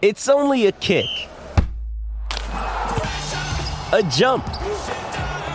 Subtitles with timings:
[0.00, 1.06] It's only a kick.
[2.52, 4.46] A jump.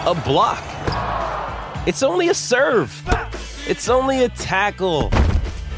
[0.06, 0.62] A block.
[1.88, 2.92] It's only a serve.
[3.70, 5.12] It's only a tackle.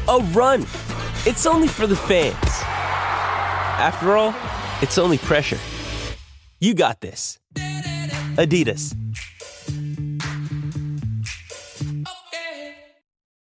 [0.08, 0.62] A run.
[1.26, 2.34] It's only for the fans.
[3.78, 4.34] After all,
[4.82, 5.58] it's only pressure.
[6.58, 7.38] You got this.
[8.36, 8.96] Adidas.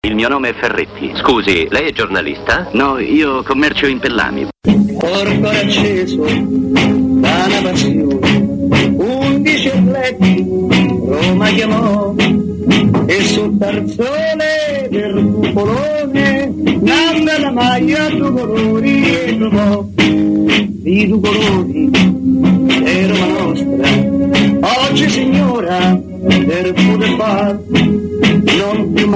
[0.03, 1.14] Il mio nome è Ferretti.
[1.17, 2.69] Scusi, lei è giornalista?
[2.75, 4.48] No, io commercio in pellami.
[5.07, 10.45] Corpo acceso da una passione, undici atleti
[11.06, 12.12] Roma chiamò
[13.06, 19.87] e sul tarzone del cupolone nanna la maglia due colori e trovò.
[20.83, 21.91] I due colori
[22.83, 24.91] è Roma nostra.
[24.91, 29.09] Oggi signora per poter far non più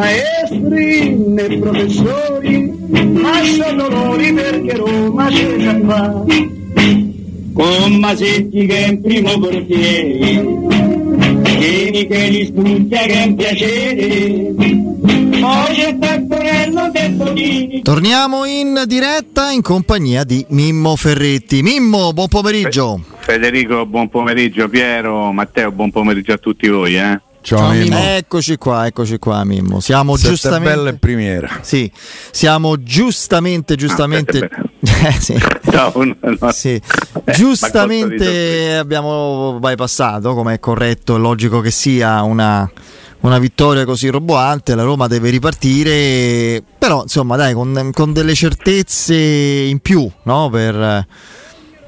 [0.50, 2.72] maestri né professori
[3.12, 6.24] ma sono loro perché Roma c'è già fa
[7.52, 10.68] con Masetti che è in primo portiere
[11.58, 14.54] Vieni che li studia che è un piacere
[17.82, 21.62] Torniamo in diretta in compagnia di Mimmo Ferretti.
[21.62, 23.00] Mimmo, buon pomeriggio.
[23.20, 26.96] Federico, buon pomeriggio, Piero, Matteo, buon pomeriggio a tutti voi.
[26.96, 27.20] Eh?
[27.42, 27.96] Ciao, Mimmo.
[27.96, 29.80] Eccoci qua, eccoci qua Mimmo.
[29.80, 31.58] Siamo Sette giustamente belle primiera.
[31.62, 31.90] Sì,
[32.30, 34.48] siamo giustamente giustamente
[34.80, 35.38] eh, sì.
[35.72, 36.52] No, no, no.
[36.52, 36.80] Sì.
[37.24, 42.70] Eh, Giustamente abbiamo bypassato, come è corretto e logico che sia, una,
[43.20, 44.74] una vittoria così roboante.
[44.74, 50.50] La Roma deve ripartire, però insomma, dai, con, con delle certezze in più no?
[50.50, 51.06] per,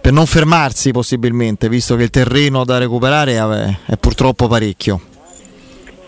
[0.00, 5.00] per non fermarsi possibilmente, visto che il terreno da recuperare è, è purtroppo parecchio.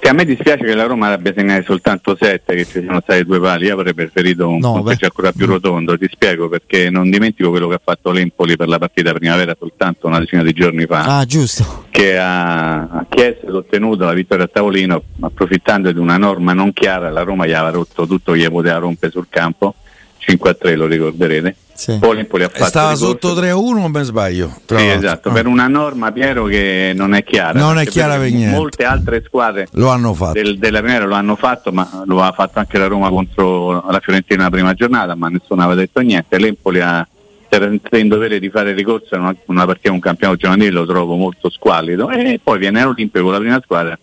[0.05, 3.25] Sì, a me dispiace che la Roma abbia segnato soltanto 7, che ci siano stati
[3.25, 3.65] due pali.
[3.65, 5.97] Io avrei preferito un No, punteggio ancora più rotondo.
[5.97, 10.07] Ti spiego perché non dimentico quello che ha fatto l'Empoli per la partita primavera soltanto
[10.07, 11.21] una decina di giorni fa.
[11.21, 11.87] Ah, giusto.
[11.89, 16.75] che ha, ha chiesto ed ottenuto la vittoria a tavolino approfittando di una norma non
[16.75, 19.75] chiara la Roma gli aveva rotto tutto gli poteva rompere sul campo
[20.19, 21.99] 5 a 3 lo ricorderete Sì.
[22.01, 23.07] l'Empoli ha fatto stava ricorso.
[23.13, 24.55] sotto 3 a 1 o ben sbaglio?
[24.65, 25.33] Tra sì, esatto Ah.
[25.33, 28.55] per una norma Piero che non è chiara Non è chiara per niente.
[28.57, 30.33] molte altre squadre Lo hanno fatto.
[30.35, 34.01] del- della primera lo hanno fatto ma lo ha fatto anche la Roma contro la
[34.01, 37.07] Fiorentina la prima giornata ma nessuno aveva detto niente l'Empoli ha
[37.49, 41.15] era in dovere di fare ricorso a una, una partita un campionato giovanile lo trovo
[41.17, 43.97] molto squallido e poi viene all'Olimpio con la prima squadra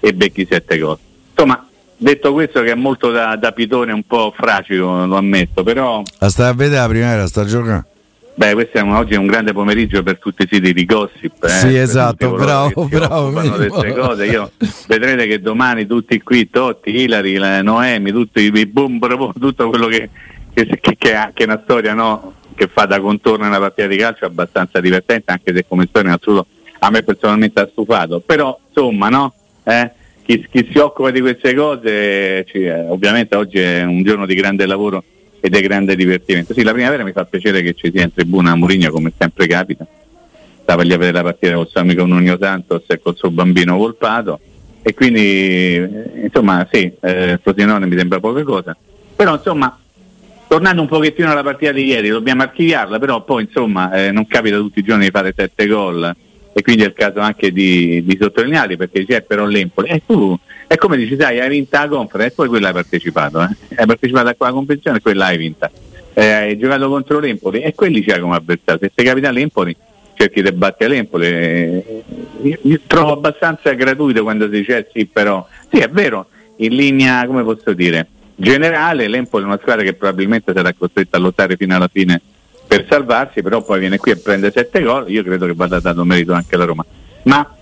[0.00, 0.98] e becchi sette gol
[1.30, 1.66] insomma
[1.98, 6.28] detto questo che è molto da, da pitone un po' fracico lo ammetto però La
[6.30, 7.84] stai a vedere la primavera, sta giocando.
[8.34, 11.42] Beh, questo è un- oggi è un grande pomeriggio per tutti i siti di gossip.
[11.42, 14.22] eh, Sì, esatto, bravo, bravo.
[14.22, 14.50] Io
[14.86, 19.88] vedrete che domani tutti qui, Totti, Ilari, la Noemi, tutti i boom, bravo, tutto quello
[19.88, 20.08] che,
[20.54, 23.96] che, che- che è una storia no, che fa da contorno a una partita di
[23.96, 26.46] calcio abbastanza divertente, anche se come storia in assoluto
[26.78, 28.20] a me personalmente ha stufato.
[28.24, 29.32] Però, insomma, no?
[29.64, 29.90] Eh,
[30.28, 34.34] chi, chi si occupa di queste cose, ci- eh, ovviamente oggi è un giorno di
[34.34, 35.02] grande lavoro
[35.40, 36.52] ed è grande divertimento.
[36.52, 39.86] Sì, la primavera mi fa piacere che ci sia in tribuna Mourinho come sempre capita.
[40.60, 43.78] Stava lì a vedere la partita col suo amico Nuno Santos e col suo bambino
[43.78, 44.38] Volpato
[44.82, 48.76] e quindi eh, insomma sì, eh, mi sembra poca cosa.
[49.16, 49.78] Però insomma
[50.46, 54.58] tornando un pochettino alla partita di ieri, dobbiamo archiviarla, però poi insomma eh, non capita
[54.58, 56.14] tutti i giorni di fare sette gol
[56.58, 60.36] e quindi è il caso anche di, di sottolinearli perché c'è però l'Empoli e tu
[60.66, 63.48] è come dici sai hai vinto la conference e poi quella hai partecipato eh?
[63.76, 65.70] hai partecipato a quella competizione e quella hai vinta.
[66.14, 68.80] Eh, hai giocato contro l'Empoli e quelli c'è come avversario.
[68.80, 69.76] Se sei capita l'Empoli
[70.14, 72.02] cerchi di battere l'Empoli Eh,
[72.60, 75.46] io trovo abbastanza gratuito quando si dice eh, sì però.
[75.70, 76.26] Sì è vero
[76.56, 81.20] in linea come posso dire generale l'Empoli è una squadra che probabilmente sarà costretta a
[81.20, 82.20] lottare fino alla fine
[82.68, 86.04] per salvarsi, però poi viene qui e prende sette gol, io credo che vada dato
[86.04, 86.84] merito anche alla Roma.
[87.22, 87.56] Ma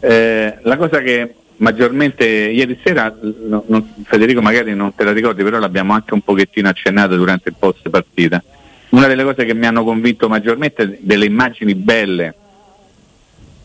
[0.00, 5.42] eh, la cosa che maggiormente ieri sera, no- non- Federico magari non te la ricordi,
[5.42, 8.42] però l'abbiamo anche un pochettino accennata durante il post partita.
[8.90, 12.34] Una delle cose che mi hanno convinto maggiormente delle immagini belle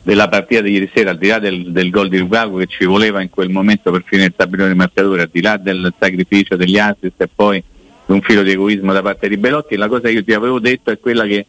[0.02, 2.86] della partita di ieri sera, al di là del, del gol di Lukaku che ci
[2.86, 6.56] voleva in quel momento per finire il tabellone di marcature, al di là del sacrificio
[6.56, 7.64] degli assist e poi
[8.14, 10.92] un filo di egoismo da parte di Belotti, la cosa che io ti avevo detto
[10.92, 11.46] è quella che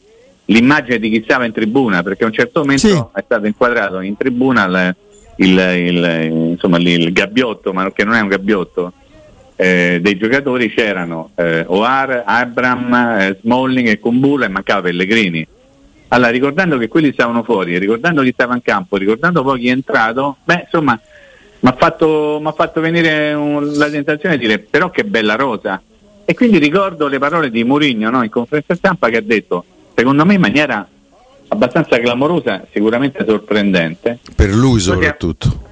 [0.47, 3.03] l'immagine di chi stava in tribuna, perché a un certo momento Sì.
[3.15, 4.95] è stato inquadrato in tribuna il,
[5.37, 8.93] il- il- insomma, il- gabbiotto, ma che non è un gabbiotto,
[9.57, 15.47] eh, dei giocatori c'erano eh, Oar, Abram, eh, Smalling e Kumbula e mancava Pellegrini.
[16.09, 19.73] Allora, ricordando che quelli stavano fuori, ricordando chi stava in campo, ricordando poi chi è
[19.73, 20.99] entrato, beh, insomma,
[21.61, 25.81] mi ha fatto, fatto venire un- la sensazione di dire però che bella rosa.
[26.25, 30.25] E quindi ricordo le parole di Mourinho no, in conferenza stampa che ha detto secondo
[30.25, 30.87] me in maniera
[31.49, 34.19] abbastanza clamorosa, sicuramente sorprendente.
[34.35, 35.63] Per lui soprattutto.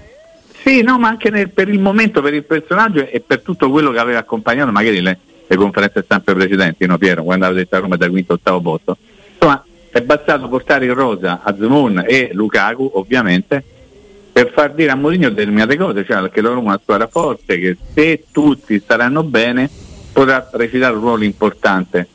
[0.63, 3.91] Sì, no, ma anche nel- per il momento, per il personaggio e per tutto quello
[3.91, 7.81] che aveva accompagnato magari le, le conferenze stampe precedenti, no Piero, quando aveva detto a
[7.81, 8.97] Roma da quinto ottavo posto.
[9.33, 13.65] Insomma, è bastato portare in rosa Azmoun e Lukaku, ovviamente,
[14.33, 17.59] per far dire a Mourinho determinate cose, cioè che la Roma è una squadra forte,
[17.59, 19.69] che se tutti staranno bene
[20.13, 22.09] potrà recitare un ruolo importante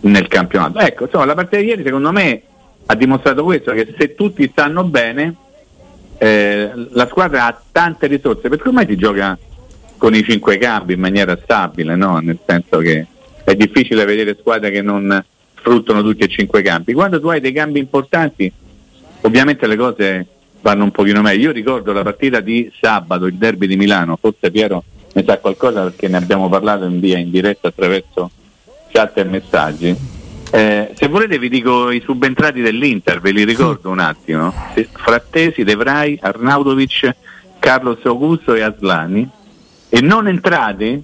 [0.00, 0.78] nel campionato.
[0.78, 2.42] Ecco, insomma, la partita di ieri secondo me
[2.86, 5.34] ha dimostrato questo, che se tutti stanno bene
[6.18, 9.38] eh, la squadra ha tante risorse, perché ormai si gioca
[9.96, 12.18] con i cinque cambi in maniera stabile, no?
[12.18, 13.06] nel senso che
[13.44, 15.24] è difficile vedere squadre che non
[15.56, 16.92] sfruttano tutti e cinque campi.
[16.92, 18.52] Quando tu hai dei cambi importanti,
[19.20, 20.26] ovviamente le cose
[20.60, 21.48] vanno un pochino meglio.
[21.48, 25.82] Io ricordo la partita di sabato, il derby di Milano, forse Piero ne sa qualcosa
[25.82, 28.30] perché ne abbiamo parlato in via in diretta attraverso
[28.90, 29.96] chat e messaggi.
[30.54, 34.52] Eh, se volete vi dico i subentrati dell'Inter, ve li ricordo un attimo.
[34.92, 37.14] Frattesi, De Vrij, Arnaudovic,
[37.58, 39.28] Carlos Augusto e Aslani.
[39.88, 41.02] E non entrati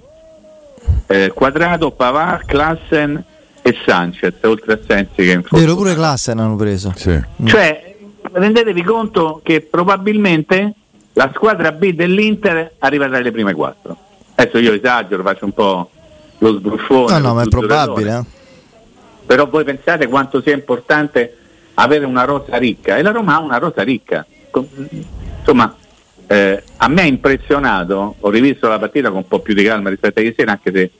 [1.07, 3.23] eh, Quadrado, Pavard, Klassen
[3.61, 6.93] e Sanchez, oltre a Sensi che è in Vero, pure classe hanno preso.
[6.95, 7.19] Sì.
[7.43, 7.95] Cioè,
[8.31, 10.73] rendetevi conto che probabilmente
[11.13, 13.97] la squadra B dell'Inter arriva tra le prime quattro.
[14.35, 15.89] Adesso io esagero, faccio un po'
[16.37, 17.11] lo sbruffone.
[17.11, 18.17] No, no, ma è probabile.
[18.17, 18.23] eh.
[19.25, 21.35] Però voi pensate quanto sia importante
[21.75, 24.25] avere una rosa ricca e la Roma ha una rosa ricca.
[25.39, 25.75] Insomma,
[26.27, 29.89] eh, a me ha impressionato, ho rivisto la partita con un po' più di calma
[29.89, 30.91] rispetto a ieri sera, anche se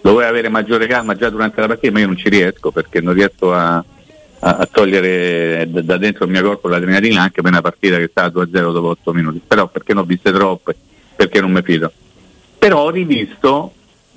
[0.00, 3.14] dovevo avere maggiore calma già durante la partita, ma io non ci riesco perché non
[3.14, 3.82] riesco a,
[4.40, 8.08] a- a togliere da da dentro il mio corpo l'adrenalina anche per una partita che
[8.10, 9.40] stava 2-0 dopo 8 minuti.
[9.46, 10.74] Però perché ne ho viste troppe,
[11.16, 11.92] perché non mi fido.
[12.58, 13.72] Però ho rivisto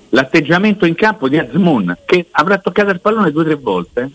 [0.09, 4.09] l'atteggiamento in campo di Azmoun che avrà toccato il pallone due o tre volte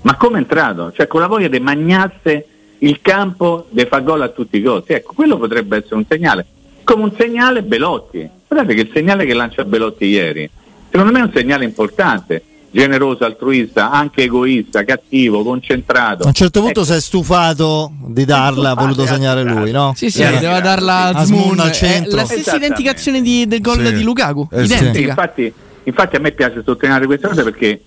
[0.00, 0.92] ma come è entrato?
[0.92, 2.46] Cioè con la voglia di magnasse
[2.78, 6.46] il campo di fa gol a tutti i costi ecco quello potrebbe essere un segnale
[6.84, 10.48] come un segnale Belotti guardate che il segnale che lancia Belotti ieri
[10.88, 16.60] secondo me è un segnale importante generoso, altruista, anche egoista, cattivo, concentrato A un certo
[16.60, 19.92] punto Ecco, si è stufato di darla, ha voluto segnare lui, no?
[19.96, 21.58] Sì, sì, Eh, doveva darla a Zmoun.
[21.60, 22.16] al È centro.
[22.16, 23.94] la stessa identificazione di- del gol Sì.
[23.94, 24.48] di Lukaku.
[24.52, 24.66] Eh, sì.
[24.66, 25.08] Sì, Identica.
[25.08, 25.52] infatti,
[25.84, 27.82] infatti a me piace sottolineare questa cosa perché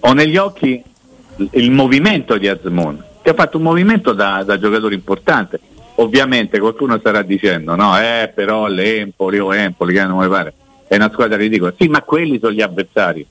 [0.00, 0.82] ho negli occhi
[1.52, 5.58] il- movimento di Azmoun, che ha fatto un movimento da, da giocatore importante.
[5.96, 10.52] Ovviamente qualcuno starà dicendo, no, eh, però l'Empoli o Empoli, che non mi pare,
[10.88, 11.72] è una squadra ridicola.
[11.78, 13.24] Sì, ma quelli sono gli avversari.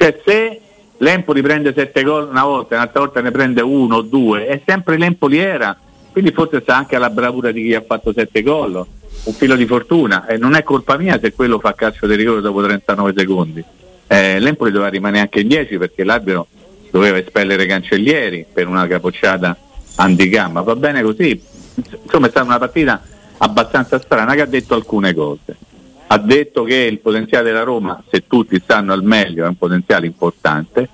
[0.00, 0.60] Cioè se
[0.96, 4.62] l'Empoli prende sette gol una volta e un'altra volta ne prende uno o due, è
[4.64, 5.78] sempre l'Empoli era.
[6.10, 9.66] Quindi forse sta anche alla bravura di chi ha fatto sette gol, un filo di
[9.66, 10.26] fortuna.
[10.26, 13.62] E non è colpa mia se quello fa calcio di rigore dopo 39 secondi.
[14.06, 16.46] Eh, L'Empoli doveva rimanere anche in 10 perché l'arbitro
[16.90, 19.54] doveva espellere Cancellieri per una capocciata
[19.96, 20.62] anticamma.
[20.62, 21.38] Va bene così.
[21.74, 23.02] Insomma è stata una partita
[23.36, 25.56] abbastanza strana che ha detto alcune cose.
[26.12, 30.06] Ha detto che il potenziale della Roma, se tutti stanno al meglio, è un potenziale
[30.06, 30.88] importante.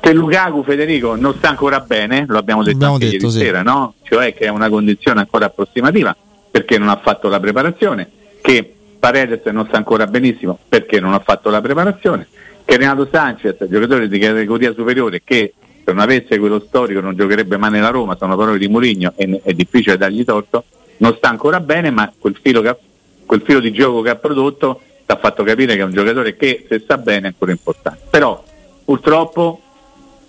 [0.00, 3.44] Che Lukaku Federico non sta ancora bene, lo abbiamo detto Abbiamo anche detto, ieri sì.
[3.44, 3.94] sera, no?
[4.02, 6.14] Cioè che è una condizione ancora approssimativa
[6.50, 8.10] perché non ha fatto la preparazione,
[8.40, 12.26] che Paredes non sta ancora benissimo perché non ha fatto la preparazione,
[12.64, 15.54] che Renato Sanchez, giocatore di categoria superiore, che
[15.84, 19.40] se non avesse quello storico non giocherebbe mai nella Roma, sono parole di Mourinho e
[19.44, 20.64] è difficile dargli torto,
[20.96, 22.78] non sta ancora bene, ma quel filo, che ha-
[23.26, 26.36] quel filo di gioco che ha prodotto ti ha fatto capire che è un giocatore
[26.36, 28.02] che se sta bene è ancora importante.
[28.10, 28.42] Però
[28.84, 29.60] purtroppo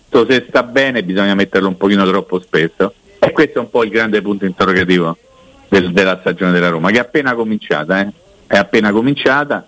[0.10, 3.90] se sta bene bisogna metterlo un pochino troppo spesso e questo è un po' il
[3.90, 5.18] grande punto interrogativo
[5.68, 8.10] del- della stagione della Roma che è appena cominciata eh?
[8.48, 9.68] è appena cominciata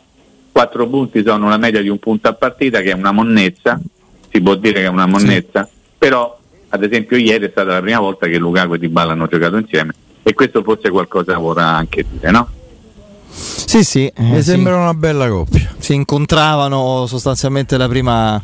[0.51, 3.77] quattro punti sono una media di un punto a partita che è una monnezza
[4.31, 5.67] si può dire che è una monnezza
[5.97, 6.37] però
[6.69, 9.93] ad esempio ieri è stata la prima volta che Lukaku e Dybala hanno giocato insieme
[10.23, 12.49] e questo forse qualcosa vorrà anche dire no?
[13.37, 14.05] Sì, sì.
[14.07, 14.49] eh, Mi sì.
[14.49, 15.75] sembra una bella coppia.
[15.77, 18.41] si incontravano sostanzialmente la prima,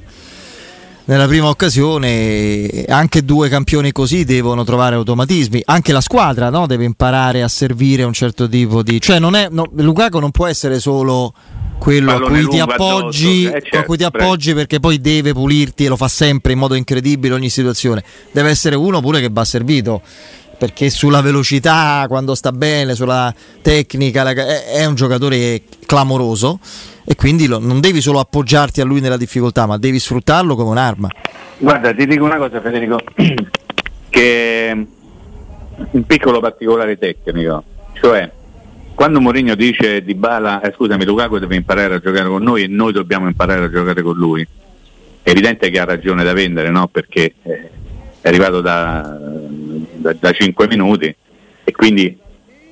[1.06, 2.86] nella prima occasione.
[2.88, 5.62] Anche due campioni così devono trovare automatismi.
[5.66, 6.68] Anche la squadra no?
[6.68, 9.02] deve imparare a servire un certo tipo di.
[9.02, 11.34] cioè, non è, no, Lukaku non può essere solo
[11.80, 14.26] quello a cui ti appoggi, addosso, eh, certo, a cui ti prego.
[14.26, 18.04] appoggi perché poi deve pulirti e lo fa sempre in modo incredibile ogni situazione.
[18.32, 20.02] Deve essere uno pure che va servito.
[20.64, 26.58] Perché sulla velocità, quando sta bene, sulla tecnica, è, un giocatore clamoroso
[27.04, 31.10] e quindi non devi solo appoggiarti a lui nella difficoltà, ma devi sfruttarlo come un'arma.
[31.58, 32.98] Guarda, ti dico una cosa Federico,
[34.10, 37.62] che è un piccolo particolare tecnico,
[38.00, 38.32] cioè
[38.96, 42.68] quando Mourinho dice di Bala, eh, scusami, Lukaku deve imparare a giocare con noi e
[42.68, 44.48] noi dobbiamo imparare a giocare con lui,
[45.24, 46.88] è evidente che ha ragione da vendere, no?
[46.88, 47.70] perché eh,
[48.22, 49.20] è arrivato da,
[49.94, 51.14] da, da 5 minuti
[51.64, 52.18] e quindi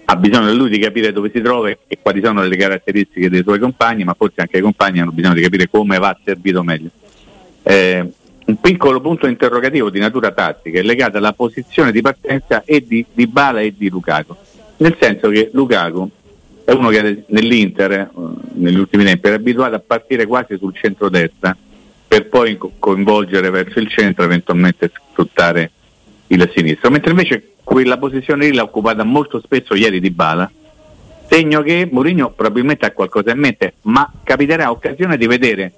[0.06, 3.60] ha bisogno lui di capire dove si trova e quali sono le caratteristiche dei suoi
[3.60, 6.90] compagni, ma forse anche i compagni hanno bisogno di capire come va servito meglio.
[7.64, 8.06] Eh,
[8.44, 13.06] un piccolo punto interrogativo di natura tattica è legato alla posizione di partenza e di,
[13.14, 14.36] di Bala e di Lukaku,
[14.78, 16.10] nel senso che Lukaku
[16.66, 18.10] è uno che nell'Inter eh,
[18.54, 21.56] negli ultimi tempi era abituato a partire quasi sul centro-destra
[22.08, 25.72] per poi co- coinvolgere verso il centro eventualmente sfruttare
[26.32, 30.50] il sinistro, mentre invece quella posizione lì l'ha occupata molto spesso ieri di Bala,
[31.30, 35.74] segno che Mourinho probabilmente ha qualcosa in mente, ma capiterà occasione di vedere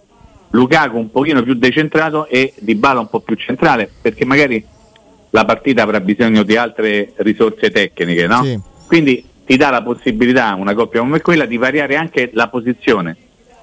[0.52, 4.64] Lukaku un pochino più decentrato e Di Bala un po' più centrale, perché magari
[5.32, 8.44] la partita avrà bisogno di altre risorse tecniche, no?
[8.44, 8.60] Sì.
[8.86, 13.18] Quindi ti dà la possibilità, una coppia come quella, di variare anche la posizione,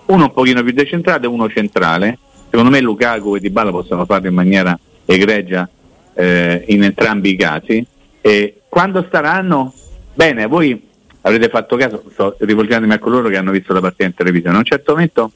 [0.06, 2.18] uno un pochino più decentrato e uno centrale.
[2.50, 5.68] Secondo me Lukaku e Di Bala possono farlo in maniera egregia
[6.14, 7.84] eh, in entrambi i casi.
[8.20, 9.72] E quando staranno?
[10.14, 10.88] Bene, voi
[11.22, 14.58] avrete fatto caso, sto rivolgendomi a coloro che hanno visto la partita in televisione, a
[14.58, 15.32] un certo momento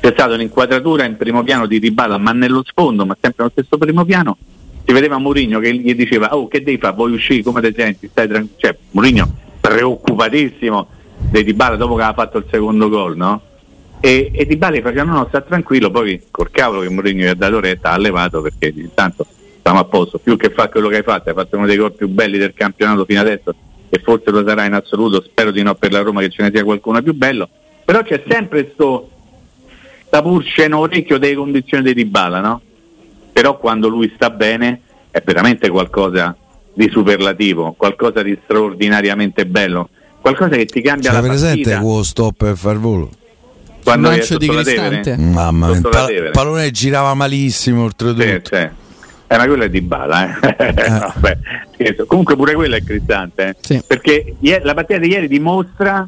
[0.00, 3.76] c'è stata un'inquadratura in primo piano di Dybala ma nello sfondo ma sempre nello stesso
[3.76, 4.36] primo piano
[4.84, 8.08] si vedeva Mourinho che gli diceva oh che devi fare vuoi uscire come ti senti
[8.08, 9.28] stai tran-" cioè Mourinho
[9.60, 10.86] preoccupatissimo
[11.30, 13.40] di Dybala dopo che aveva fatto il secondo gol no?
[14.06, 17.34] E, e Dybala gli faceva no sta tranquillo poi col cavolo che Mourinho gli ha
[17.34, 19.26] dato retta ha levato perché intanto
[19.58, 21.92] stiamo a posto più che fa quello che hai fatto hai fatto uno dei gol
[21.92, 23.54] più belli del campionato fino adesso
[23.88, 26.50] e forse lo sarà in assoluto spero di no per la Roma che ce ne
[26.52, 27.48] sia qualcuno più bello
[27.84, 29.10] però c'è sempre sto
[30.06, 32.60] sta purce in orecchio delle condizioni di Dybala, no?
[33.32, 36.34] Però quando lui sta bene è veramente qualcosa
[36.72, 39.88] di superlativo, qualcosa di straordinariamente bello,
[40.20, 41.80] qualcosa che ti cambia C'è la presente partita.
[41.80, 43.10] quello stop per far volo?
[43.86, 44.48] Quando è lancio di?
[44.48, 45.16] Cristante?
[45.16, 46.30] Mamma mia, il pa- Tevere.
[46.32, 48.22] pallone girava malissimo oltretutto.
[48.22, 48.54] Sì, sì.
[49.28, 50.74] Eh, ma quello è di bala, eh.
[50.88, 51.38] No, beh,
[51.74, 52.06] scherzo.
[52.06, 53.56] Comunque pure quello è cristante, eh.
[53.60, 53.82] Sì.
[53.86, 56.06] perché la partita di ieri dimostra,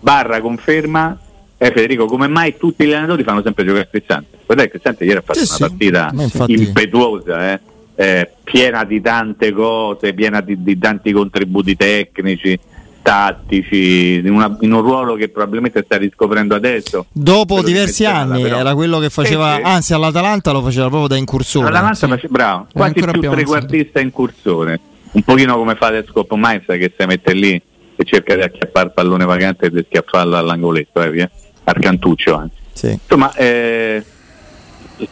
[0.00, 1.16] barra conferma,
[1.56, 4.38] eh, Federico, come mai tutti gli allenatori fanno sempre giocare Cristante.
[4.46, 5.60] Guardate, Cristante ieri ha fatto Sì, una sì.
[5.62, 7.60] partita infatti- impetuosa, eh.
[7.96, 12.58] Eh, piena di tante cose, piena di, di tanti contributi tecnici,
[13.02, 17.06] tattici, in, una- in un ruolo che probabilmente sta riscoprendo adesso.
[17.10, 18.58] Dopo diversi anni però.
[18.58, 19.66] era quello che faceva, Sì, sì.
[19.70, 21.66] anzi all'Atalanta lo faceva proprio da incursore.
[21.70, 22.06] L'Atalanta sì.
[22.06, 24.80] face- bravo, quasi più trequartista incursore,
[25.12, 27.60] un pochino come fa adesso con Mainz che si mette lì
[27.96, 31.30] e cerca di acchiappare il pallone vacante e di schiaffarlo all'angoletto, eh, via.
[31.64, 32.54] al cantuccio anzi.
[32.72, 32.90] Sì.
[32.92, 34.02] Insomma, eh,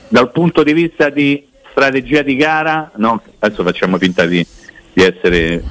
[0.09, 4.45] dal punto di vista di strategia di gara, no, adesso facciamo finta di,
[4.93, 5.63] di essere eh,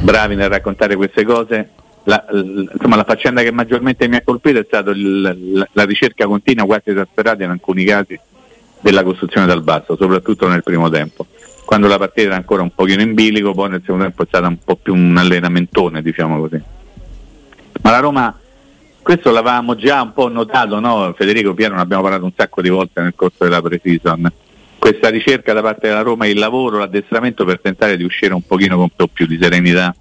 [0.00, 1.70] bravi nel raccontare queste cose.
[2.04, 5.34] La, insomma, la faccenda che maggiormente mi ha colpito è stata la,
[5.72, 8.18] la ricerca continua, quasi esasperata in alcuni casi,
[8.80, 11.26] della costruzione dal basso, soprattutto nel primo tempo.
[11.66, 14.46] Quando la partita era ancora un pochino in bilico, poi nel secondo tempo è stata
[14.46, 16.62] un po' più un allenamentone, diciamo così.
[17.82, 18.38] Ma la Roma,
[19.02, 21.12] questo l'avevamo già un po' notato, no?
[21.14, 24.32] Federico Piero, ne abbiamo parlato un sacco di volte nel corso della pre-season.
[24.78, 28.74] Questa ricerca da parte della Roma, il lavoro, l'addestramento per tentare di uscire un pochino
[28.76, 29.94] con un po' più di serenità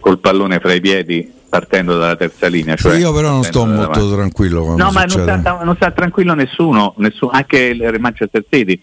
[0.00, 2.76] col pallone fra i piedi partendo dalla terza linea.
[2.76, 4.14] Cioè io però non sto molto davanti.
[4.14, 8.80] tranquillo No, ma non sta, non sta tranquillo nessuno, nessuno, anche il Manchester City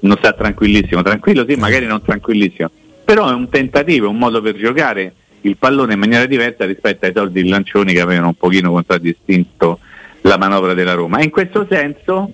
[0.00, 2.70] non sta tranquillissimo, tranquillo sì, magari non tranquillissimo,
[3.04, 7.06] però è un tentativo, è un modo per giocare il pallone in maniera diversa rispetto
[7.06, 9.78] ai soldi lancioni che avevano un pochino contraddistinto
[10.22, 11.18] la manovra della Roma.
[11.18, 12.30] E in questo senso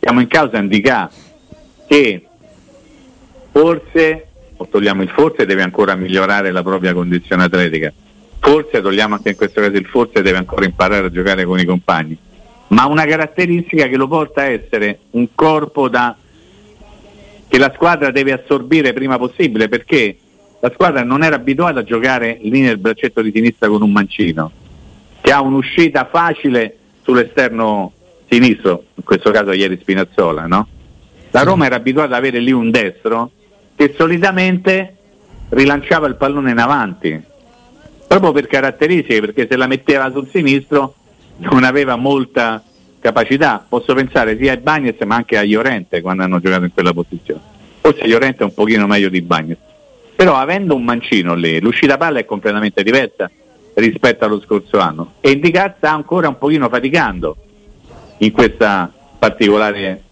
[0.00, 1.10] siamo in causa Andicà
[1.86, 2.26] che
[3.50, 4.26] forse,
[4.56, 7.92] o togliamo il forse, deve ancora migliorare la propria condizione atletica.
[8.40, 11.64] Forse, togliamo anche in questo caso il forse, deve ancora imparare a giocare con i
[11.64, 12.16] compagni.
[12.68, 16.16] Ma una caratteristica che lo porta a essere un corpo da,
[17.48, 20.18] che la squadra deve assorbire prima possibile perché
[20.60, 24.50] la squadra non era abituata a giocare lì nel braccetto di sinistra con un mancino
[25.20, 27.92] che ha un'uscita facile sull'esterno
[28.28, 30.68] sinistro, in questo caso ieri Spinazzola, no?
[31.34, 33.32] La Roma era abituata ad avere lì un destro
[33.74, 34.96] che solitamente
[35.48, 37.20] rilanciava il pallone in avanti,
[38.06, 40.94] proprio per caratteristiche, perché se la metteva sul sinistro
[41.38, 42.62] non aveva molta
[43.00, 43.66] capacità.
[43.68, 47.40] Posso pensare sia a Bagnez ma anche a Llorente quando hanno giocato in quella posizione.
[47.80, 49.58] Forse Llorente è un pochino meglio di Bagnez.
[50.14, 53.28] Però avendo un mancino lì, l'uscita palla è completamente diversa
[53.74, 55.14] rispetto allo scorso anno.
[55.18, 57.36] E Indica sta ancora un pochino faticando
[58.18, 58.88] in questa
[59.18, 60.03] particolare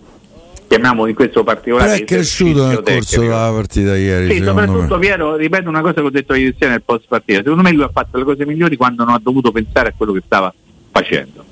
[0.73, 3.23] chiamiamo in questo particolare Però è cresciuto nel esercizio corso tecnico.
[3.23, 4.99] della partita ieri, Sì, soprattutto me.
[5.01, 7.83] Piero, ripeto una cosa che ho detto ieri sera nel post partita, secondo me lui
[7.83, 10.53] ha fatto le cose migliori quando non ha dovuto pensare a quello che stava
[10.91, 11.45] facendo.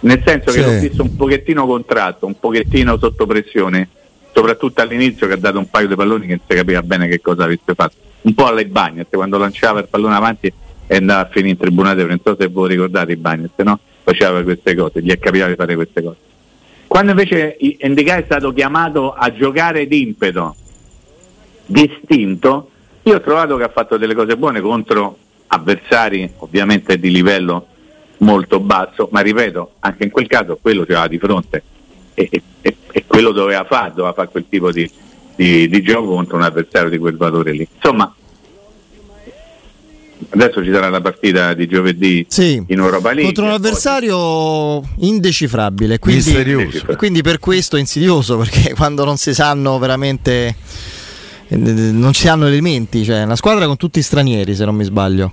[0.00, 0.64] nel senso che Sì.
[0.64, 3.88] l'ho visto un pochettino contratto, un pochettino sotto pressione,
[4.32, 7.20] soprattutto all'inizio che ha dato un paio di palloni che non si capiva bene che
[7.20, 7.94] cosa avesse fatto.
[8.20, 10.52] Un po' alle Bagnets, quando lanciava il pallone avanti
[10.86, 13.80] e andava a finire in tribunale, non so se voi ricordate i Bagnets, no?
[14.04, 16.16] Faceva queste cose, gli è capitato di fare queste cose.
[16.88, 20.56] Quando invece Endicà è stato chiamato a giocare d'impeto,
[21.66, 22.70] distinto,
[23.02, 25.18] io ho trovato che ha fatto delle cose buone contro
[25.48, 27.66] avversari ovviamente di livello
[28.18, 31.62] molto basso, ma ripeto, anche in quel caso quello ce l'aveva di fronte
[32.14, 32.28] e-
[32.62, 34.90] e- e quello doveva fare, doveva fare quel tipo di,
[35.36, 37.68] di- di gioco contro un avversario di quel valore lì.
[37.74, 38.12] Insomma,
[40.30, 42.62] adesso ci sarà la partita di giovedì Sì.
[42.66, 43.24] in Europa League.
[43.24, 46.84] Contro un avversario indecifrabile, quindi, Misterioso.
[46.96, 50.54] quindi per questo è insidioso, perché quando non si sanno veramente,
[51.48, 55.32] eh, non si hanno elementi, cioè una squadra con tutti stranieri se non mi sbaglio.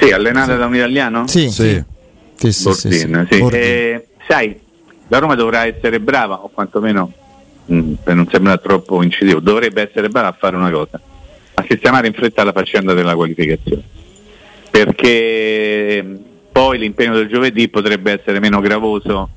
[0.00, 1.26] Sì, allenata da un italiano?
[1.26, 1.82] Sì, Sì.
[2.36, 3.06] sì, sì, sì, sì.
[3.08, 3.38] Bordin, sì.
[3.56, 4.58] Eh, sai,
[5.08, 7.12] la Roma dovrà essere brava, o quantomeno,
[7.66, 11.00] mh, per non sembrare troppo incisivo, dovrebbe essere brava a fare una cosa,
[11.54, 13.82] a sistemare in fretta la faccenda della qualificazione.
[14.74, 16.04] Perché
[16.50, 19.28] poi l'impegno del giovedì potrebbe essere meno gravoso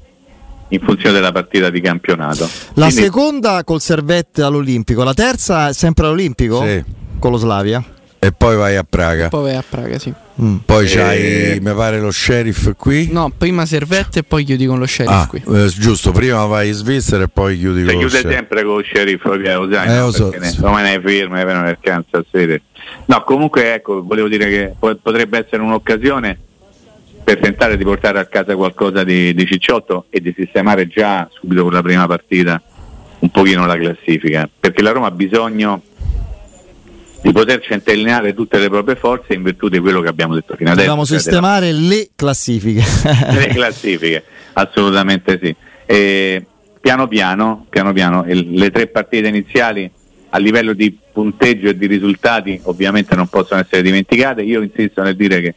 [0.70, 2.50] in funzione della partita di campionato.
[2.74, 6.64] La Quindi- seconda col Servette all'Olimpico, la terza è sempre all'Olimpico?
[6.66, 6.84] Sì.
[7.20, 7.84] Con lo Slavia?
[8.20, 9.30] E poi vai a Praga.
[9.30, 10.12] Poi vai a Praga, sì.
[10.42, 10.58] Mm.
[10.66, 13.10] Poi Eh, c'hai, mi pare, lo sheriff qui.
[13.12, 15.42] No, prima Servette e poi chiudi con lo sheriff Ah, qui.
[15.48, 18.36] eh, giusto, prima vai in Svizzera e poi chiudi Si con lo chiude sheriff.
[18.36, 20.06] sempre con lo sceriffo, eh, lo sai, Eh, no?
[20.06, 20.60] lo so, ne- sì.
[20.62, 22.60] come ne firma, vengono nel Kansas City.
[23.06, 26.38] No, comunque ecco, volevo dire che po- potrebbe essere un'occasione
[27.24, 31.64] per tentare di portare a casa qualcosa di, di cicciotto e di sistemare già subito
[31.64, 32.62] con la prima partita
[33.20, 35.82] un pochino la classifica, perché la Roma ha bisogno
[37.28, 40.72] di poter centellinare tutte le proprie forze in virtù di quello che abbiamo detto fino
[40.72, 40.88] adesso.
[40.88, 42.84] Dobbiamo cioè della- sistemare le classifiche.
[43.34, 45.56] le classifiche, assolutamente sì.
[45.86, 46.46] E
[46.80, 49.90] piano piano, piano piano, le tre partite iniziali
[50.30, 54.42] a livello di punteggio e di risultati ovviamente non possono essere dimenticate.
[54.44, 55.54] Io insisto nel dire che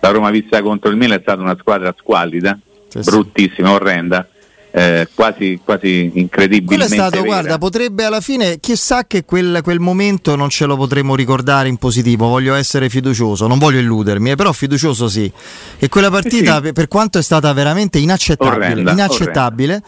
[0.00, 3.10] la Roma vista contro il Milan è stata una squadra squallida, Sì, sì.
[3.10, 4.26] bruttissima, orrenda,
[4.74, 7.26] eh, quasi, quasi Quello incredibilmente è stato, vera.
[7.26, 11.76] guarda, potrebbe alla fine, chissà che quel, quel momento non ce lo potremo ricordare in
[11.76, 15.30] positivo, voglio essere fiducioso, non voglio illudermi, eh, però fiducioso sì.
[15.78, 16.60] E quella partita, Sì.
[16.62, 19.82] per- per quanto è stata veramente inaccettabile, Orrenda, inaccettabile,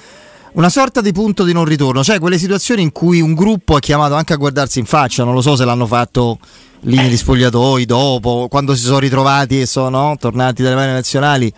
[0.53, 3.81] una sorta di punto di non ritorno, cioè quelle situazioni in cui un gruppo è
[3.81, 6.38] chiamato anche a guardarsi in faccia, non lo so se l'hanno fatto
[6.81, 11.53] linee di spogliatoi dopo, quando si sono ritrovati e sono tornati dalle varie nazionali.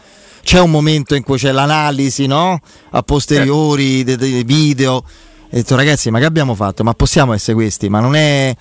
[0.47, 2.61] C'è un momento in cui c'è l'analisi, no?
[2.91, 4.93] A posteriori dei, dei video.
[4.93, 5.05] Ho
[5.51, 6.85] detto, ragazzi, ma che abbiamo fatto?
[6.85, 7.89] Ma possiamo essere questi?
[7.89, 8.55] Ma non è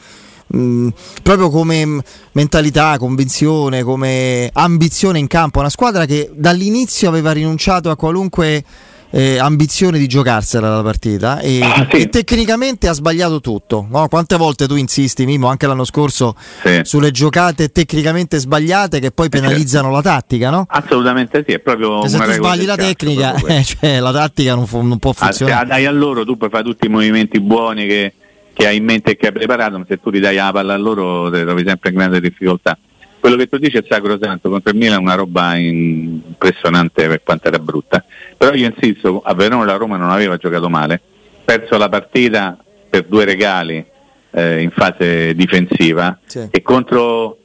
[0.48, 0.88] mh,
[1.22, 5.60] proprio come mentalità, convinzione, come ambizione in campo.
[5.60, 8.64] Una squadra che dall'inizio aveva rinunciato a qualunque
[9.12, 12.02] eh, ambizione di giocarsela la partita e, Ah, sì.
[12.02, 13.86] e tecnicamente ha sbagliato tutto.
[13.90, 14.08] no?
[14.08, 16.80] Quante volte tu insisti, Mimo, anche l'anno scorso, Sì.
[16.84, 20.66] sulle giocate tecnicamente sbagliate che poi penalizzano la tattica, no?
[20.70, 24.66] Assolutamente sì, è proprio Che se tu sbagli la tecnica, eh, cioè, la tattica non,
[24.68, 25.62] fu- non può Ah, funzionare.
[25.62, 28.14] se dai a loro, tu puoi fare tutti i movimenti buoni che,
[28.54, 30.74] che hai in mente e che hai preparato, ma se tu li dai la palla
[30.74, 32.78] a loro trovi sempre in grande difficoltà.
[33.26, 37.48] Quello che tu dici è sacrosanto, contro il Milan è una roba impressionante per quanto
[37.48, 38.06] era brutta.
[38.38, 41.02] Però io insisto, a Verona la Roma non aveva giocato male,
[41.44, 42.56] perso la partita
[42.88, 43.84] per due regali
[44.30, 46.48] eh, in fase difensiva Sì.
[46.52, 47.40] e contro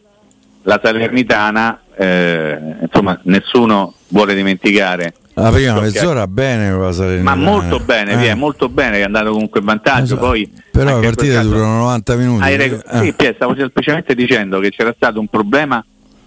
[0.64, 7.37] la Salernitana eh, insomma nessuno vuole dimenticare La prima mezz'ora bene con la Salernitana.
[7.37, 8.16] ma molto bene, Eh.
[8.16, 10.03] via, molto bene, che è andato comunque in vantaggio.
[10.14, 10.20] Esatto.
[10.26, 12.42] Poi, Però le partite caso- durano 90 minuti.
[12.42, 12.98] Hai reg- Eh.
[13.05, 15.85] Sì, Pier, stavo semplicemente dicendo che c'era stato un problema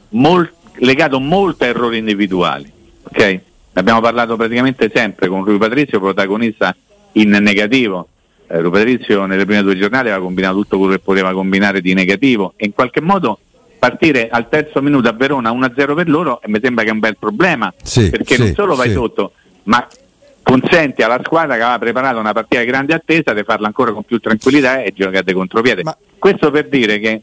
[0.10, 2.72] mol- legato molto a errori individuali.
[3.06, 3.18] ok?
[3.20, 3.42] Ne
[3.82, 6.76] abbiamo parlato praticamente sempre con Rui Patrizio, protagonista
[7.14, 8.08] in negativo.
[8.48, 11.94] Eh, Rui Patrizio nelle prime due giornate aveva combinato tutto quello che poteva combinare di
[11.94, 13.40] negativo e in qualche modo
[13.88, 17.00] partire al terzo minuto a Verona 1-0 per loro e mi sembra che è un
[17.00, 18.94] bel problema Sì, perché sì, non solo vai sì.
[18.94, 19.86] sotto ma
[20.42, 24.04] consenti alla squadra che aveva preparato una partita di grande attesa di farla ancora con
[24.04, 25.84] più tranquillità e giocare contropiede.
[25.84, 27.22] Ma- Questo per dire che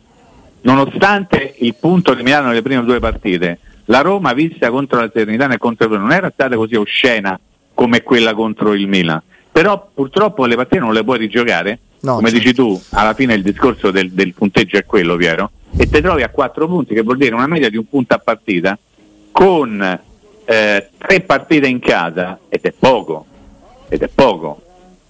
[0.62, 5.56] nonostante il punto eliminato nelle prime due partite, la Roma vista contro la Serenità e
[5.56, 7.38] contro il Verona non era stata così oscena
[7.72, 9.20] come quella contro il Milan.
[9.50, 12.42] Però purtroppo le partite non le puoi rigiocare, No, come certo.
[12.44, 16.22] dici tu, alla fine il discorso del, del punteggio è quello, Piero, e ti trovi
[16.22, 18.78] a quattro punti, che vuol dire una media di un punto a partita,
[19.30, 20.00] con
[20.44, 23.26] eh, tre partite in casa, ed è poco,
[23.88, 24.60] ed è poco,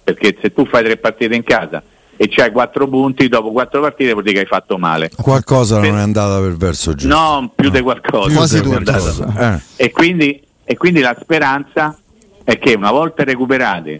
[0.03, 1.81] perché se tu fai tre partite in casa
[2.15, 5.09] e c'hai quattro punti, dopo quattro partite vuol dire che hai fatto male.
[5.09, 7.15] Qualcosa Per- non è andata per verso giusto.
[7.15, 8.35] No, più di qualcosa.
[8.35, 9.55] Quasi qualcosa.
[9.55, 9.85] Eh.
[9.85, 11.97] E quindi, e quindi la speranza
[12.43, 13.99] è che una volta recuperati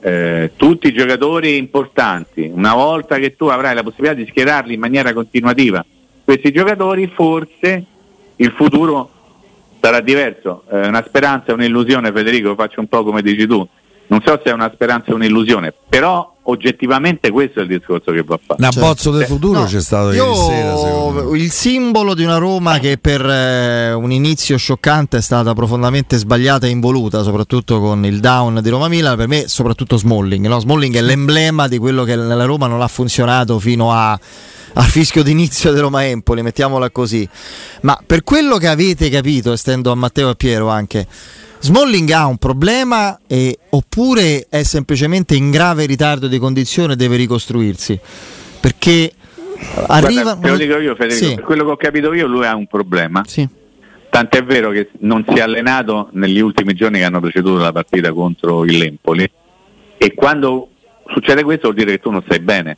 [0.00, 4.80] eh, tutti i giocatori importanti, una volta che tu avrai la possibilità di schierarli in
[4.80, 5.84] maniera continuativa,
[6.24, 7.84] questi giocatori forse
[8.36, 9.10] il futuro
[9.80, 10.64] sarà diverso.
[10.70, 13.66] Eh, una speranza e un'illusione, Federico, faccio un po' come dici tu.
[14.08, 18.22] Non so se è una speranza o un'illusione, però oggettivamente questo è il discorso che
[18.22, 18.60] va fatto.
[18.62, 22.38] Un abbozzo del Cioè, futuro No, c'è stato io- ieri sera, il simbolo di una
[22.38, 28.04] Roma che per eh, un inizio scioccante è stata profondamente sbagliata e involuta, soprattutto con
[28.04, 30.46] il down di Roma Milan, per me soprattutto Smalling.
[30.46, 30.58] no?
[30.58, 35.22] Smalling è l'emblema di quello che nella Roma non ha funzionato fino a, al fischio
[35.22, 37.28] d'inizio di Roma Empoli, mettiamola così.
[37.82, 41.06] Ma per quello che avete capito, estendo a Matteo e Piero anche,
[41.66, 47.16] Smalling ha un problema e- oppure è semplicemente in grave ritardo di condizione e deve
[47.16, 47.98] ricostruirsi?
[48.60, 49.12] Perché
[49.88, 50.34] arriva...
[50.34, 51.34] Guarda, te lo dico io Federico, Sì.
[51.34, 53.24] per quello che ho capito io lui ha un problema.
[53.26, 53.48] Sì.
[54.08, 58.12] Tant'è vero che non si è allenato negli ultimi giorni che hanno preceduto la partita
[58.12, 59.28] contro il Lempoli
[59.98, 60.68] e quando
[61.08, 62.76] succede questo vuol dire che tu non stai bene,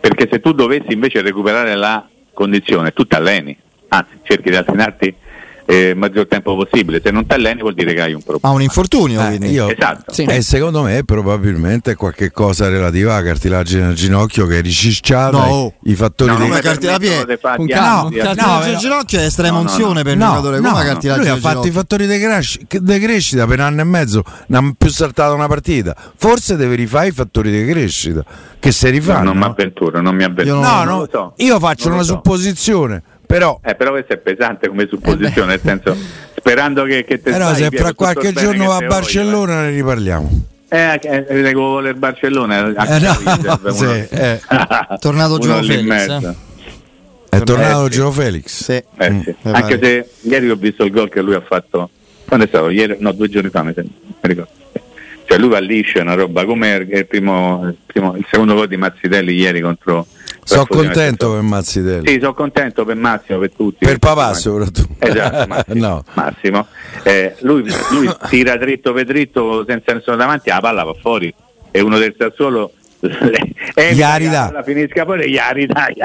[0.00, 3.56] perché se tu dovessi invece recuperare la condizione tu ti alleni,
[3.88, 5.14] anzi cerchi di allenarti
[5.66, 8.48] eh, il maggior tempo possibile, se non ti alleni vuol dire che hai un problema.
[8.48, 9.50] Ha un infortunio, Eh, quindi.
[9.50, 10.12] io- Esatto.
[10.12, 10.22] Sì.
[10.22, 15.36] E secondo me probabilmente è qualche cosa relativa alla cartilagine del ginocchio che è ricicciata,
[15.36, 16.42] No, i fattori No, di...
[16.42, 16.74] come di calma.
[16.76, 17.24] attività.
[18.22, 20.02] Cartilagine no, del ginocchio è estrema no, no, unzione no.
[20.02, 20.56] per il No, giocatore.
[20.56, 23.58] Come no, la no, cartilagine lui ha fatto i fattori di cresci- di crescita per
[23.58, 25.94] un anno e mezzo, non ha più saltato una partita.
[26.16, 28.24] Forse deve rifare i fattori di crescita
[28.58, 29.24] che se rifanno.
[29.32, 30.56] non mi avventuro, non mi avventuro.
[30.60, 31.32] Io No, Non no, lo so.
[31.36, 32.14] io faccio una so.
[32.14, 35.96] supposizione, però Eh, però questo è pesante come supposizione, nel senso,
[36.36, 39.70] sperando che, che te però stai, se fra qualche giorno va a voglio, Barcellona ne
[39.70, 40.44] riparliamo.
[40.68, 42.68] Eh, eh, eh, devo volere il Barcellona.
[42.68, 44.40] Eh, no, sì, eh.
[44.98, 46.34] Tornato Gio Felix, eh.
[47.28, 47.96] È tornato Eh, sì.
[47.98, 48.62] Gio Felix.
[48.64, 48.72] Sì.
[48.96, 49.20] Eh, Mm.
[49.20, 49.34] sì.
[49.42, 51.90] Anche se ieri ho visto il gol che lui ha fatto.
[52.26, 52.70] Quando è stato?
[52.70, 52.96] Ieri?
[53.00, 53.72] No, due giorni fa mi
[54.20, 54.50] ricordo.
[55.28, 58.68] Cioè lui va liscio, è una roba come il, primo, il, primo- il secondo gol
[58.68, 60.06] di Mazzitelli ieri contro.
[60.48, 61.42] Sono contento per Sassuolo.
[61.42, 62.08] Mazzitelli.
[62.08, 63.84] Sì, sono contento per Massimo, per tutti.
[63.84, 64.94] Per papà soprattutto.
[64.98, 65.86] Esatto, Massimo.
[65.86, 66.04] No.
[66.14, 66.66] Massimo.
[67.02, 71.32] Eh, lui, lui tira dritto per dritto senza nessuno davanti, la palla va fuori
[71.70, 72.72] e uno del Sassuolo
[73.74, 74.50] e Gli ridà.
[74.52, 75.38] la finisca poi gli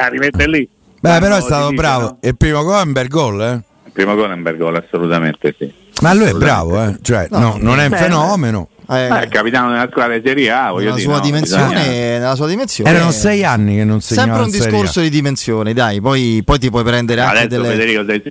[0.09, 0.67] rimette lì.
[0.99, 2.01] Beh, però è stato bravo.
[2.03, 2.17] no?
[2.19, 3.59] E il primo gol è un bel gol, eh?
[3.85, 5.71] Il primo gol è un bel gol, assolutamente sì.
[6.01, 6.97] Ma lui è bravo, eh?
[7.01, 8.67] Cioè, no, non è un Beh, fenomeno.
[8.91, 11.07] Eh, il capitano della squadra di Serie A, voglio nella dire.
[11.07, 11.87] sua no, dimensione, bisogna-
[12.19, 12.89] nella sua dimensione.
[12.89, 16.69] Erano sei anni che non segnava Sempre un discorso di dimensioni, dai, poi, poi ti
[16.69, 17.75] puoi prendere anche Adesso delle.
[17.75, 18.21] Federico sei,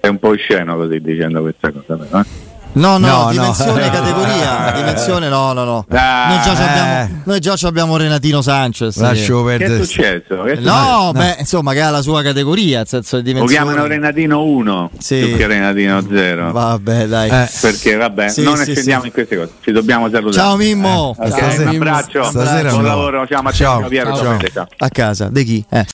[0.00, 2.48] sei un po' sceno così dicendo questa cosa, però, eh?
[2.72, 3.30] No, no, No, no.
[3.30, 4.72] dimensione, categoria.
[4.76, 5.84] Dimensione, no, no, no.
[5.90, 6.64] Ah, Noi già, ci eh.
[6.64, 8.96] abbiamo, noi già ci abbiamo Renatino Sanchez.
[8.98, 9.84] Lascio Che è perdere.
[9.84, 10.42] successo?
[10.42, 11.12] Che è No, No.
[11.12, 13.64] beh, insomma, che ha la sua categoria, nel senso di Lo dimensione.
[13.72, 15.18] chiamano Renatino 1 Sì.
[15.18, 16.52] più che Renatino 0.
[16.52, 17.28] Vabbè, dai.
[17.28, 17.48] Eh.
[17.60, 19.06] Perché vabbè, Sì, non sì, scendiamo sì.
[19.08, 20.32] in queste cose, ci dobbiamo salutare.
[20.32, 21.14] Ciao Mimmo.
[21.18, 22.88] Ok, Stasera- un abbraccio, stasera buon no.
[22.88, 24.38] lavoro, ciao Matteo, Ciao, ciao Piero, ciao.
[24.52, 24.66] ciao.
[24.78, 25.64] A casa, di chi?
[25.68, 25.84] Eh.